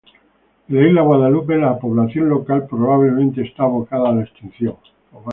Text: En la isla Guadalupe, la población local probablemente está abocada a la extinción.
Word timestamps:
En 0.67 0.75
la 0.75 0.87
isla 0.87 1.03
Guadalupe, 1.03 1.55
la 1.59 1.77
población 1.77 2.27
local 2.27 2.65
probablemente 2.65 3.43
está 3.43 3.65
abocada 3.65 4.09
a 4.09 4.13
la 4.15 4.23
extinción. 4.23 4.77